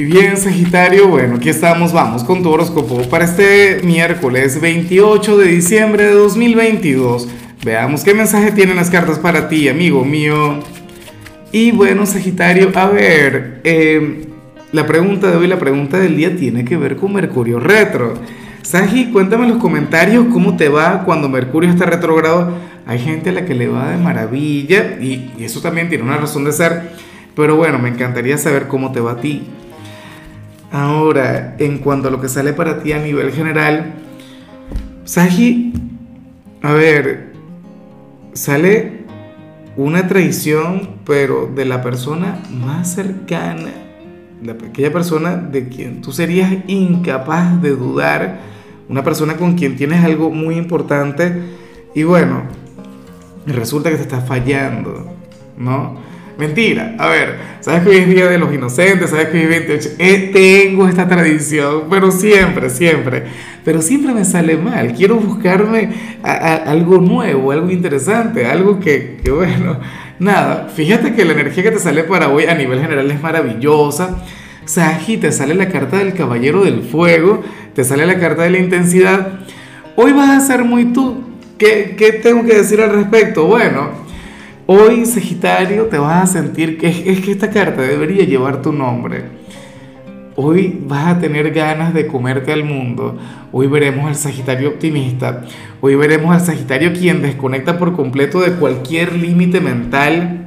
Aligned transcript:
Y 0.00 0.06
bien, 0.06 0.38
Sagitario, 0.38 1.08
bueno, 1.08 1.34
aquí 1.34 1.50
estamos, 1.50 1.92
vamos 1.92 2.24
con 2.24 2.42
tu 2.42 2.48
horóscopo 2.48 3.02
para 3.10 3.26
este 3.26 3.82
miércoles 3.84 4.58
28 4.58 5.36
de 5.36 5.46
diciembre 5.46 6.04
de 6.06 6.12
2022. 6.14 7.28
Veamos 7.62 8.02
qué 8.02 8.14
mensaje 8.14 8.50
tienen 8.52 8.76
las 8.76 8.88
cartas 8.88 9.18
para 9.18 9.50
ti, 9.50 9.68
amigo 9.68 10.02
mío. 10.02 10.60
Y 11.52 11.72
bueno, 11.72 12.06
Sagitario, 12.06 12.72
a 12.76 12.88
ver, 12.88 13.60
eh, 13.62 14.24
la 14.72 14.86
pregunta 14.86 15.30
de 15.30 15.36
hoy, 15.36 15.46
la 15.46 15.58
pregunta 15.58 15.98
del 15.98 16.16
día 16.16 16.34
tiene 16.34 16.64
que 16.64 16.78
ver 16.78 16.96
con 16.96 17.12
Mercurio 17.12 17.60
retro. 17.60 18.14
Sagi, 18.62 19.12
cuéntame 19.12 19.44
en 19.44 19.50
los 19.50 19.60
comentarios 19.60 20.28
cómo 20.32 20.56
te 20.56 20.70
va 20.70 21.04
cuando 21.04 21.28
Mercurio 21.28 21.68
está 21.68 21.84
retrogrado. 21.84 22.54
Hay 22.86 23.00
gente 23.00 23.28
a 23.28 23.32
la 23.34 23.44
que 23.44 23.54
le 23.54 23.68
va 23.68 23.90
de 23.90 23.98
maravilla 23.98 24.96
y, 24.98 25.30
y 25.36 25.44
eso 25.44 25.60
también 25.60 25.90
tiene 25.90 26.04
una 26.04 26.16
razón 26.16 26.44
de 26.44 26.52
ser. 26.52 26.88
Pero 27.36 27.56
bueno, 27.56 27.78
me 27.78 27.90
encantaría 27.90 28.38
saber 28.38 28.66
cómo 28.66 28.92
te 28.92 29.00
va 29.00 29.12
a 29.12 29.20
ti. 29.20 29.42
Ahora, 30.72 31.56
en 31.58 31.78
cuanto 31.78 32.08
a 32.08 32.10
lo 32.10 32.20
que 32.20 32.28
sale 32.28 32.52
para 32.52 32.82
ti 32.82 32.92
a 32.92 32.98
nivel 32.98 33.32
general, 33.32 33.94
Sagi, 35.04 35.72
a 36.62 36.72
ver, 36.72 37.32
sale 38.32 39.00
una 39.76 40.06
traición, 40.06 40.90
pero 41.04 41.50
de 41.52 41.64
la 41.64 41.82
persona 41.82 42.38
más 42.50 42.94
cercana, 42.94 43.70
de 44.40 44.52
aquella 44.52 44.92
persona 44.92 45.36
de 45.36 45.68
quien 45.68 46.02
tú 46.02 46.12
serías 46.12 46.52
incapaz 46.68 47.60
de 47.60 47.70
dudar, 47.70 48.40
una 48.88 49.02
persona 49.02 49.36
con 49.36 49.54
quien 49.56 49.76
tienes 49.76 50.04
algo 50.04 50.30
muy 50.30 50.56
importante, 50.56 51.32
y 51.94 52.04
bueno, 52.04 52.42
resulta 53.46 53.90
que 53.90 53.96
te 53.96 54.02
está 54.02 54.20
fallando, 54.20 55.12
¿no? 55.58 56.09
Mentira. 56.40 56.94
A 56.98 57.08
ver, 57.08 57.36
sabes 57.60 57.82
que 57.82 57.90
hoy 57.90 57.96
es 57.96 58.08
Día 58.08 58.26
de 58.26 58.38
los 58.38 58.50
Inocentes, 58.52 59.10
sabes 59.10 59.28
que 59.28 59.36
hoy 59.36 59.42
es 59.42 59.48
28. 59.50 59.90
Eh, 59.98 60.30
tengo 60.32 60.88
esta 60.88 61.06
tradición, 61.06 61.84
pero 61.90 62.10
siempre, 62.10 62.70
siempre. 62.70 63.24
Pero 63.62 63.82
siempre 63.82 64.14
me 64.14 64.24
sale 64.24 64.56
mal. 64.56 64.94
Quiero 64.94 65.16
buscarme 65.16 65.90
algo 66.22 66.96
nuevo, 66.96 67.52
algo 67.52 67.70
interesante, 67.70 68.46
algo 68.46 68.80
que, 68.80 69.18
que, 69.22 69.30
bueno, 69.30 69.78
nada. 70.18 70.70
Fíjate 70.74 71.12
que 71.12 71.26
la 71.26 71.34
energía 71.34 71.62
que 71.62 71.72
te 71.72 71.78
sale 71.78 72.04
para 72.04 72.30
hoy 72.30 72.44
a 72.44 72.54
nivel 72.54 72.80
general 72.80 73.10
es 73.10 73.20
maravillosa. 73.20 74.24
Saji, 74.64 75.18
te 75.18 75.30
sale 75.30 75.54
la 75.54 75.68
carta 75.68 75.98
del 75.98 76.14
Caballero 76.14 76.64
del 76.64 76.84
Fuego, 76.84 77.42
te 77.74 77.84
sale 77.84 78.06
la 78.06 78.18
carta 78.18 78.44
de 78.44 78.50
la 78.50 78.58
intensidad. 78.58 79.40
Hoy 79.94 80.12
vas 80.12 80.30
a 80.30 80.40
ser 80.40 80.64
muy 80.64 80.86
tú. 80.86 81.22
¿Qué, 81.58 81.96
qué 81.98 82.12
tengo 82.12 82.46
que 82.46 82.54
decir 82.54 82.80
al 82.80 82.94
respecto? 82.94 83.44
Bueno. 83.44 84.08
Hoy, 84.72 85.04
Sagitario, 85.04 85.86
te 85.86 85.98
vas 85.98 86.22
a 86.22 86.32
sentir 86.32 86.78
que 86.78 86.86
es, 86.86 87.20
que 87.20 87.32
esta 87.32 87.50
carta 87.50 87.82
debería 87.82 88.24
llevar 88.24 88.62
tu 88.62 88.72
nombre. 88.72 89.24
Hoy 90.36 90.78
vas 90.86 91.08
a 91.08 91.18
tener 91.18 91.50
ganas 91.50 91.92
de 91.92 92.06
comerte 92.06 92.52
al 92.52 92.62
mundo. 92.62 93.18
Hoy 93.50 93.66
veremos 93.66 94.06
al 94.06 94.14
Sagitario 94.14 94.68
optimista. 94.68 95.42
Hoy 95.80 95.96
veremos 95.96 96.32
al 96.32 96.40
Sagitario 96.40 96.92
quien 96.92 97.20
desconecta 97.20 97.80
por 97.80 97.96
completo 97.96 98.42
de 98.42 98.52
cualquier 98.52 99.12
límite 99.16 99.60
mental. 99.60 100.46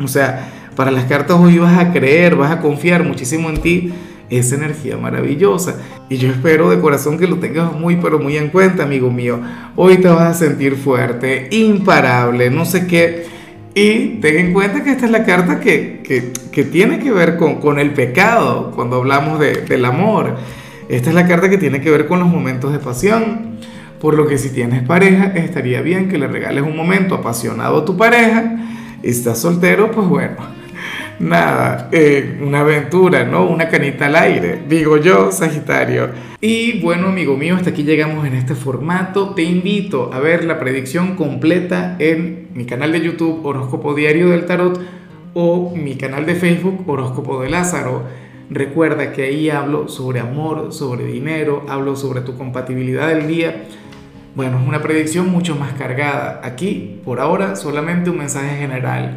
O 0.00 0.06
sea, 0.06 0.48
para 0.76 0.92
las 0.92 1.06
cartas 1.06 1.36
hoy 1.36 1.58
vas 1.58 1.76
a 1.80 1.92
creer, 1.92 2.36
vas 2.36 2.52
a 2.52 2.60
confiar 2.60 3.02
muchísimo 3.02 3.50
en 3.50 3.56
ti 3.56 3.92
esa 4.38 4.54
energía 4.54 4.96
maravillosa. 4.96 5.76
Y 6.08 6.16
yo 6.16 6.30
espero 6.30 6.70
de 6.70 6.80
corazón 6.80 7.18
que 7.18 7.26
lo 7.26 7.36
tengas 7.36 7.72
muy, 7.72 7.96
pero 7.96 8.18
muy 8.18 8.36
en 8.36 8.48
cuenta, 8.48 8.84
amigo 8.84 9.10
mío. 9.10 9.40
Hoy 9.76 9.98
te 9.98 10.08
vas 10.08 10.22
a 10.22 10.34
sentir 10.34 10.76
fuerte, 10.76 11.48
imparable, 11.50 12.50
no 12.50 12.64
sé 12.64 12.86
qué. 12.86 13.26
Y 13.74 14.20
ten 14.20 14.38
en 14.38 14.52
cuenta 14.52 14.82
que 14.82 14.90
esta 14.90 15.06
es 15.06 15.10
la 15.10 15.24
carta 15.24 15.60
que, 15.60 16.02
que, 16.04 16.32
que 16.50 16.64
tiene 16.64 16.98
que 16.98 17.10
ver 17.10 17.36
con, 17.36 17.56
con, 17.56 17.78
el 17.78 17.92
pecado, 17.92 18.70
cuando 18.74 18.96
hablamos 18.96 19.38
de, 19.38 19.62
del 19.62 19.84
amor. 19.84 20.36
Esta 20.88 21.08
es 21.08 21.14
la 21.14 21.26
carta 21.26 21.48
que 21.48 21.58
tiene 21.58 21.80
que 21.80 21.90
ver 21.90 22.06
con 22.06 22.18
los 22.18 22.28
momentos 22.28 22.72
de 22.72 22.78
pasión. 22.78 23.58
Por 24.00 24.14
lo 24.14 24.26
que 24.26 24.36
si 24.36 24.50
tienes 24.50 24.82
pareja, 24.82 25.26
estaría 25.36 25.80
bien 25.80 26.08
que 26.08 26.18
le 26.18 26.26
regales 26.26 26.64
un 26.64 26.76
momento 26.76 27.14
apasionado 27.14 27.78
a 27.78 27.84
tu 27.84 27.96
pareja. 27.96 28.56
Estás 29.02 29.38
soltero, 29.38 29.90
pues 29.90 30.08
bueno, 30.08 30.36
nada, 31.18 31.88
eh, 31.92 32.38
una 32.42 32.60
aventura, 32.60 33.24
¿no? 33.24 33.46
Una 33.46 33.68
canita 33.68 34.06
al 34.06 34.16
aire, 34.16 34.62
digo 34.68 34.96
yo, 34.96 35.30
Sagitario. 35.32 36.10
Y 36.40 36.80
bueno, 36.80 37.08
amigo 37.08 37.36
mío, 37.36 37.56
hasta 37.56 37.70
aquí 37.70 37.84
llegamos 37.84 38.26
en 38.26 38.34
este 38.34 38.54
formato. 38.54 39.34
Te 39.34 39.42
invito 39.42 40.12
a 40.12 40.20
ver 40.20 40.44
la 40.44 40.58
predicción 40.58 41.14
completa 41.14 41.96
en 41.98 42.48
mi 42.54 42.64
canal 42.64 42.92
de 42.92 43.00
YouTube 43.00 43.44
Horóscopo 43.44 43.94
Diario 43.94 44.30
del 44.30 44.46
Tarot 44.46 44.80
o 45.34 45.72
mi 45.74 45.96
canal 45.96 46.26
de 46.26 46.34
Facebook 46.34 46.84
Horóscopo 46.86 47.42
de 47.42 47.50
Lázaro. 47.50 48.02
Recuerda 48.50 49.12
que 49.12 49.22
ahí 49.22 49.48
hablo 49.50 49.88
sobre 49.88 50.20
amor, 50.20 50.72
sobre 50.72 51.06
dinero, 51.06 51.64
hablo 51.68 51.96
sobre 51.96 52.20
tu 52.20 52.36
compatibilidad 52.36 53.08
del 53.08 53.26
día. 53.26 53.64
Bueno, 54.34 54.58
es 54.60 54.66
una 54.66 54.82
predicción 54.82 55.30
mucho 55.30 55.56
más 55.56 55.72
cargada. 55.74 56.40
Aquí, 56.42 57.00
por 57.04 57.20
ahora, 57.20 57.54
solamente 57.54 58.10
un 58.10 58.18
mensaje 58.18 58.56
general 58.56 59.16